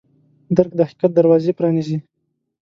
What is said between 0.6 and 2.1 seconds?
د حقیقت دروازه پرانیزي.